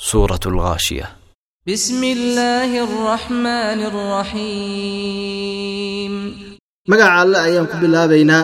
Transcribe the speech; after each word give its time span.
سورة 0.00 0.40
الغاشية 0.46 1.08
بسم 1.68 2.04
الله 2.04 2.84
الرحمن 2.84 3.80
الرحيم 5.06 6.12
magaca 6.90 7.12
alle 7.22 7.38
ayaan 7.46 7.66
ku 7.70 7.76
bilaabaynaa 7.82 8.42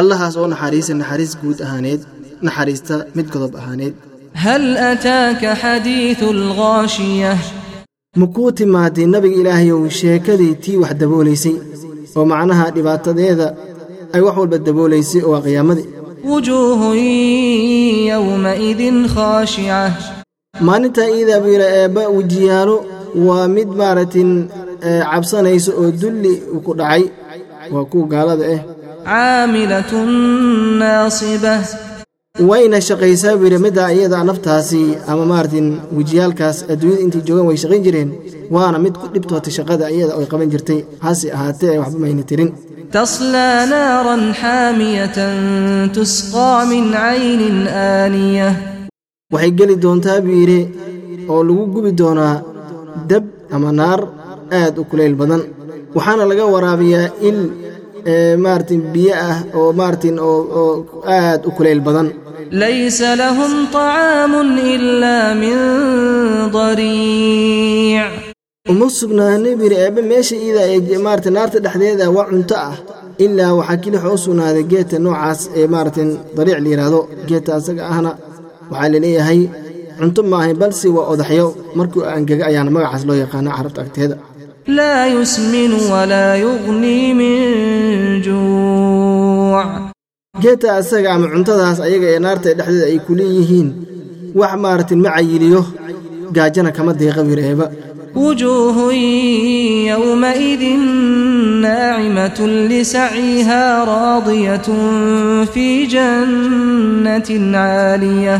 allahaas 0.00 0.34
oo 0.40 0.46
naxariisa 0.52 0.92
naxariis 1.00 1.32
guud 1.42 1.58
ahaaneed 1.66 2.00
naxariista 2.46 2.94
mid 3.16 3.26
godob 3.34 3.52
ahaaneed 3.60 3.94
هل 4.34 4.76
أتاك 4.76 5.46
حديث 5.62 6.22
الغاشية 6.22 7.36
ma 8.16 8.26
kuu 8.26 8.50
timaadday 8.58 9.06
nabiga 9.06 9.36
ilaahayow 9.40 9.88
sheekadii 10.00 10.54
tii 10.64 10.76
wax 10.82 10.92
daboolaysay 11.00 11.54
oo 12.16 12.24
macnaha 12.32 12.66
dhibaatadeeda 12.76 13.46
ay 14.14 14.20
wax 14.26 14.34
walba 14.38 14.58
daboolaysay 14.68 15.20
oo 15.22 15.30
waa 15.32 15.42
qiyaamadii 15.46 15.86
وجوه 16.24 16.94
يومئذ 18.12 19.08
خاشعة 19.08 19.92
maalinta 20.67 21.03
iidaa 21.15 21.39
buu 21.43 21.53
yidha 21.55 21.67
eebba 21.81 22.03
wejiyaalo 22.17 22.75
waa 23.27 23.47
mid 23.55 23.69
maaratin 23.81 24.29
cabsanaysa 25.11 25.71
oo 25.81 25.91
dulli 26.01 26.33
ku 26.65 26.71
dhacay. 26.79 27.03
Waa 27.73 27.85
kuwa 27.91 28.07
gaalada 28.13 28.45
ah 28.55 28.61
caamilatun 29.09 30.09
naasiba. 30.81 31.53
Wayna 32.49 32.77
shaqaysaa 32.89 33.35
buu 33.41 33.59
middaa 33.65 33.89
iyada 33.97 34.23
naftaasi 34.29 34.81
ama 35.11 35.25
maaratin 35.31 35.67
wejiyaalkaas 35.97 36.57
adduunyada 36.71 37.03
intay 37.05 37.21
joogaan 37.27 37.47
way 37.49 37.57
shaqayn 37.63 37.83
jireen 37.87 38.09
waana 38.55 38.77
mid 38.85 38.95
ku 39.01 39.05
dhibtootay 39.13 39.53
shaqada 39.59 39.85
iyada 39.95 40.13
oy 40.19 40.25
qaban 40.31 40.49
jirtay. 40.53 40.79
Hase 41.05 41.27
ahaatee 41.37 41.77
waxba 41.81 41.99
mayna 42.03 42.23
tirin. 42.29 42.49
Taslaa 42.97 43.59
naaran 43.73 44.23
xaamiyatan 44.41 45.37
tusqaa 45.95 46.59
min 46.71 46.83
caynin 46.97 47.59
aaniya 47.85 48.49
waxay 49.31 49.51
geli 49.57 49.75
doontaa 49.83 50.19
biire 50.27 50.59
oo 51.31 51.41
lagu 51.47 51.63
gubi 51.73 51.91
doonaa 51.99 52.35
dab 53.09 53.23
ama 53.55 53.69
naar 53.79 54.01
aad 54.59 54.75
u 54.81 54.83
kulayl 54.89 55.15
badan. 55.21 55.41
Waxaana 55.95 56.23
laga 56.31 56.45
waraabiyaa 56.53 57.07
il 57.29 57.39
eh, 58.11 58.35
maartin 58.43 58.81
biyo 58.93 59.13
ah 59.29 59.37
oo 59.59 59.69
maartin 59.79 60.15
oo 60.29 60.71
aad 61.17 61.41
u 61.49 61.51
kulayl 61.57 61.81
badan. 61.87 62.07
Laysa 62.61 63.09
lahum 63.21 63.53
طacaamun 63.75 64.49
ila 64.73 65.15
min 65.43 65.57
dariic. 66.55 68.11
Uma 68.71 68.85
sugnaana 68.99 69.49
biiri 69.59 69.75
eebbe 69.83 70.01
meesha 70.11 70.35
iida 70.45 70.63
maarata 71.05 71.29
naarta 71.35 71.57
dhexdeeda 71.65 72.05
waa 72.15 72.27
cunto 72.31 72.55
ah. 72.67 72.75
Ilaa 73.23 73.53
waxaa 73.59 73.77
keli 73.83 73.97
waxa 73.97 74.13
u 74.17 74.23
sugnaaday 74.25 74.63
geeta 74.71 74.95
noocaas 75.05 75.39
ee 75.59 75.67
maaratan 75.73 76.09
dariic 76.37 76.59
la 76.63 76.69
yidhaahdo 76.73 76.99
geeta 77.29 77.49
asaga 77.57 77.83
ahna 77.93 78.11
waxaa 78.71 78.89
la 78.93 78.99
leeyahay 79.05 79.41
cunto 79.99 80.21
maahayn 80.31 80.57
balse 80.61 80.87
waa 80.95 81.05
odaxyo. 81.13 81.47
Markuu 81.77 82.01
angaga 82.15 82.43
ayaana 82.49 82.71
magacaas 82.75 83.03
loo 83.07 83.17
yaqaana 83.23 83.49
carabta 83.57 83.81
agteeda. 83.85 84.15
Laa 84.77 85.05
yusminu 85.15 85.77
walaa 85.93 86.33
yugnii 86.45 87.07
min 87.19 87.39
juuc 88.25 89.67
geedta 90.43 90.67
asaga 90.79 91.09
ama 91.15 91.27
cuntadaas 91.33 91.79
ayaga 91.87 92.07
ee 92.13 92.19
naartae 92.25 92.53
dhexdeeda 92.59 92.85
ay 92.91 92.99
ku 93.05 93.11
leeyihiin 93.19 93.67
wax 94.39 94.51
maarata 94.63 94.95
ma 95.03 95.09
cayiliyo. 95.15 95.61
Gaajana 96.35 96.71
kama 96.77 96.91
deeqa 96.99 97.21
wireeba. 97.29 97.65
Wujuuhun 98.21 98.95
yowmaidin 99.91 100.83
naacimatun 101.63 102.51
lisaciihaa 102.71 103.75
raadiyatun 103.91 105.47
fii 105.53 105.77
jannatin 105.93 107.45
caaliya 107.55 108.35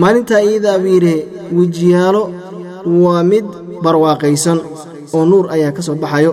maalintaa 0.00 0.40
iyadaa 0.48 0.78
wiire 0.84 1.14
wejiyaalo 1.58 2.22
waa 3.04 3.22
mid 3.30 3.46
barwaaqaysan 3.84 4.58
oo 5.16 5.24
nuur 5.30 5.44
ayaa 5.54 5.72
ka 5.76 5.82
soo 5.86 5.96
baxayo. 6.02 6.32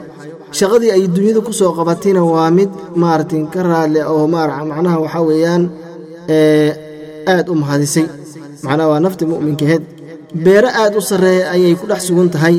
Shaqadii 0.57 0.91
ay 0.95 1.03
dunyadu 1.15 1.41
ku 1.47 1.51
soo 1.59 1.71
qabatayna 1.77 2.21
waa 2.33 2.49
mid 2.57 2.69
maaratin 3.01 3.43
ka 3.53 3.59
raalle 3.69 3.99
ah 4.05 4.11
oo 4.15 4.25
macnaha 4.33 4.97
waxaa 5.03 5.23
weeyaan 5.29 5.63
aad 7.33 7.47
u 7.53 7.55
mahadisay. 7.61 8.05
Macnaha 8.65 8.87
waa 8.91 9.03
nafti 9.05 9.23
mu'minkaheed 9.31 9.83
beero 10.45 10.69
aad 10.81 10.93
u 10.99 11.01
sarreeya 11.09 11.45
ayay 11.55 11.73
ku 11.79 11.85
dhex 11.89 12.01
sugan 12.07 12.29
tahay. 12.35 12.57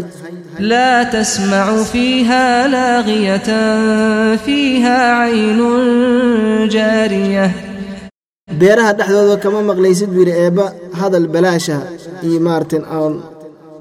Laa 0.70 1.04
tasmacu 1.14 1.78
fiiha 1.92 2.42
laaqiyatan 2.75 4.38
fiiha 4.44 4.97
caynun 5.20 5.84
jaariyah 6.75 7.50
beeraha 8.60 8.92
dhexdooda 8.98 9.36
kama 9.44 9.60
maqlaysid 9.70 10.08
buu 10.14 10.22
yidhi 10.24 10.34
eebba 10.44 10.64
hadal 11.00 11.26
balaasha 11.34 11.76
iyo 12.26 12.38
maaratan 12.46 12.82
aan 12.96 13.12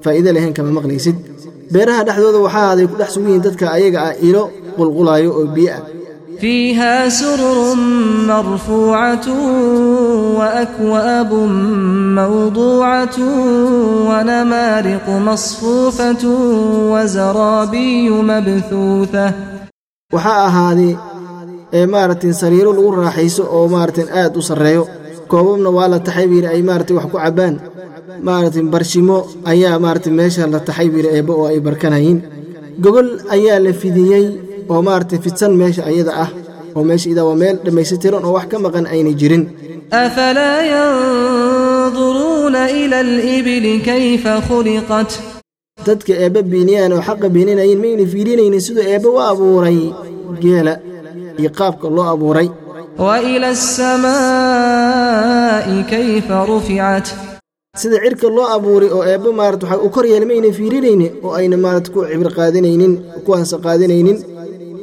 faa'iido 0.04 0.30
lahayn 0.36 0.54
kama 0.58 0.70
maqlaysid. 0.78 1.16
Beeraha 1.74 2.02
dhexdooda 2.08 2.38
waxaa 2.46 2.66
aaday 2.70 2.86
ku 2.90 2.94
dhex 3.00 3.10
sugu 3.14 3.26
yihiin 3.30 3.44
dadka 3.46 3.64
ayaga 3.76 3.98
ah 4.08 4.12
ilo 4.28 4.42
qulqulaayo 4.78 5.30
oo 5.40 5.46
biyo 5.56 5.70
ah. 5.78 5.82
Fiiha 6.40 6.94
sururun 7.20 7.80
marfuucatun 8.30 9.40
waakwaabun 10.38 11.52
mawduucatun 12.18 13.32
wanamaariqu 14.08 15.12
masfuufatun 15.28 16.92
wazaraabiyu 16.92 18.16
mabhuuta 18.30 19.24
waxaa 20.14 20.40
ahaaday 20.48 20.92
ee 21.76 21.86
maaragta 21.94 22.32
sariiro 22.42 22.70
lagu 22.76 22.90
raaxayso 23.00 23.42
oo 23.56 23.66
maarata 23.74 24.02
aad 24.20 24.32
u 24.40 24.42
sarreeyo. 24.48 24.84
Koobabna 25.30 25.68
waa 25.76 25.88
la 25.92 25.98
taxay 26.06 26.26
buyidhi 26.30 26.48
ay 26.54 26.62
maarata 26.68 26.92
wax 26.98 27.06
ku 27.12 27.16
cabbaan. 27.24 27.54
Maarata 28.26 28.60
barshimo 28.74 29.16
ayaa 29.52 29.78
maarata 29.84 30.10
meesha 30.18 30.42
la 30.54 30.60
taxay 30.68 30.88
buyidhi 30.92 31.10
eebba 31.16 31.32
oo 31.40 31.46
ay 31.52 31.58
barkanayeen 31.66 32.18
gogol 32.84 33.08
ayaa 33.34 33.58
la 33.64 33.72
fidiyey 33.80 34.24
oo 34.72 34.80
maarata 34.86 35.16
fidsan 35.24 35.52
meesha 35.60 35.82
ayada 35.90 36.12
ah 36.24 36.30
oo 36.76 36.82
meesha 36.88 37.08
idaa 37.12 37.26
waa 37.28 37.38
meel 37.42 37.56
dhammaystirtiran 37.64 38.22
oo 38.26 38.32
wax 38.36 38.46
ka 38.52 38.56
maqan 38.64 38.86
ayna 38.92 39.10
jirin. 39.20 39.44
Afalaa 40.02 40.60
yanduruuna 40.72 42.62
ila 42.80 42.96
alibili 43.06 43.72
kayfa 43.88 44.32
khuliqat? 44.48 45.10
Dadka 45.86 46.12
eebba 46.24 46.40
biiniyaan 46.50 46.92
oo 46.96 47.02
xaqa 47.08 47.26
biininayin 47.34 47.78
mayna 47.84 48.04
fiirinaynin 48.12 48.62
siduu 48.66 48.84
eebba 48.92 49.08
u 49.14 49.18
abuuray 49.30 49.78
geela 50.42 50.74
iyo 51.40 51.50
qaabka 51.58 51.86
loo 51.96 52.06
abuuray. 52.14 52.48
Sida 57.80 57.96
cirka 58.04 58.28
loo 58.36 58.46
abuuray 58.56 58.88
oo 58.96 59.04
eebba 59.12 59.30
maarat 59.38 59.62
waxay 59.62 59.80
u 59.86 59.88
kor 59.94 60.04
yeelma 60.10 60.32
aynan 60.36 60.52
fiirinaynin 60.58 61.12
oo 61.24 61.32
ayna 61.38 61.56
maarat 61.64 61.86
ku 61.92 61.98
cibir 62.10 62.30
qaadanaynin 62.38 62.92
ku 63.24 63.30
hansa 63.36 63.56
qaadinaynin 63.64 64.18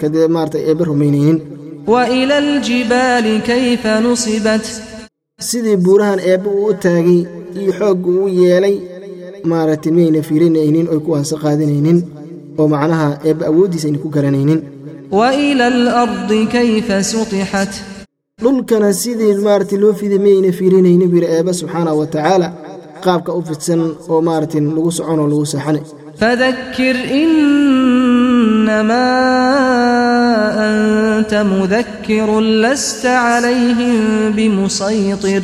kadib 0.02 0.30
maarata 0.36 0.58
eebba 0.70 0.84
rumaynaynin 0.90 1.38
sidii 5.50 5.78
buurahan 5.86 6.20
eebba 6.32 6.50
uu 6.58 6.68
u 6.72 6.74
taagay 6.84 7.20
iyo 7.60 7.72
xoogga 7.80 8.10
uu 8.20 8.28
yeelay 8.40 8.76
maaragtay 9.52 9.92
miyayna 9.96 10.22
fiirinaynin 10.28 10.86
oy 10.94 11.00
ku 11.06 11.12
hansa 11.18 11.36
qaadinaynin 11.44 11.98
oo 12.60 12.68
macnaha 12.74 13.08
eebba 13.28 13.44
awooddiis 13.50 13.86
ayna 13.88 14.00
ku 14.04 14.10
garanaynin 14.16 14.60
waila 15.20 15.66
dhulkana 18.44 18.90
sidii 19.02 19.34
maarati 19.48 19.78
loo 19.84 19.94
fiday 20.00 20.20
miyayna 20.26 20.52
fiirinayni 20.60 21.06
buyiri 21.12 21.28
eebba 21.36 21.54
subxaanah 21.60 21.94
wa 22.02 22.06
tacaala 22.16 22.48
qaabka 23.06 23.32
u 23.40 23.42
fidsan 23.50 23.82
oo 24.12 24.20
maarati 24.28 24.58
lagu 24.78 24.92
soconoo 24.98 25.28
lagu 25.32 25.46
seexana 25.52 25.80
fadakir 26.22 26.96
inama 27.24 29.04
anta 30.68 31.40
mudakirun 31.54 32.46
lasta 32.64 33.12
calayhim 33.26 34.34
bimusaytir. 34.38 35.44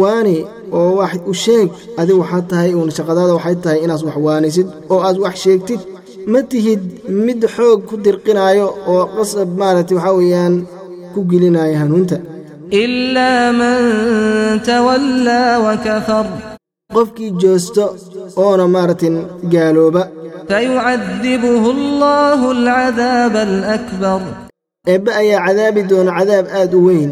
Waani 0.00 0.36
oo 0.78 0.90
wax 1.00 1.12
u 1.32 1.34
sheeg 1.44 1.68
adi 2.00 2.12
waxaad 2.20 2.44
tahay 2.50 2.70
uun 2.78 2.90
shaqadaada 2.98 3.32
waxay 3.38 3.56
tahay 3.64 3.78
inaas 3.84 4.02
wax 4.08 4.16
waanisid 4.26 4.66
oo 4.92 5.00
aad 5.08 5.16
wax 5.24 5.34
sheegtid 5.44 5.80
ma 6.32 6.40
tihid 6.50 6.82
mid 7.26 7.40
xoog 7.54 7.80
ku 7.88 7.94
dirqinaayo 8.04 8.66
oo 8.92 9.02
qasab 9.16 9.48
maaragtay 9.60 9.96
waxaa 9.98 10.16
weeyaan 10.18 10.54
ku 11.12 11.20
gelinaayo 11.30 11.76
hanuunta? 11.82 12.16
Ilaa 12.82 13.46
man 13.60 13.80
tawallaa 14.68 15.52
wakafar 15.66 16.26
qofkii 16.94 17.30
joosto 17.42 17.84
oona 18.44 18.64
maaragtin 18.74 19.16
gaalooba. 19.52 20.02
Fayucadibuhu 20.50 21.68
allaahu 21.78 22.46
alcadaaba 22.56 23.40
alakbar. 23.48 24.20
Eebbe 24.92 25.10
ayaa 25.20 25.40
cadaabi 25.46 25.82
doona 25.90 26.12
cadaab 26.18 26.46
aad 26.60 26.72
u 26.78 26.80
weyn. 26.88 27.10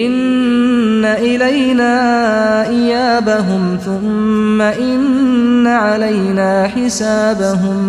Inna 0.00 1.12
ilaynaa 1.30 2.68
iyaabahum 2.78 3.64
humma 3.86 4.68
inna 4.90 5.74
calaynaa 5.84 6.62
xisaabahum 6.74 7.80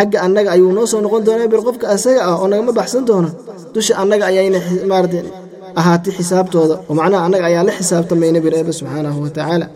xagga 0.00 0.18
annaga 0.26 0.48
ayuu 0.56 0.72
noo 0.76 0.86
soo 0.92 1.00
noqon 1.04 1.22
doonaa 1.26 1.48
bir 1.52 1.60
qofka 1.66 1.86
asaga 1.94 2.20
ah 2.28 2.34
oo 2.40 2.46
nagama 2.52 2.72
baxsan 2.80 3.02
doona. 3.08 3.30
Dusha 3.74 3.92
annaga 4.02 4.24
ayayna 4.30 4.58
maaragtay 4.90 5.22
ahaatay 5.80 6.12
xisaabtooda. 6.18 6.74
Oo 6.88 6.94
macnaha 6.98 7.22
annaga 7.26 7.44
ayaa 7.50 7.64
la 7.68 7.72
xisaabtamayna 7.78 8.38
bir 8.44 8.52
eebbe 8.58 8.72
subxaanahu 8.80 9.18
wa 9.24 9.30
tacaala 9.36 9.66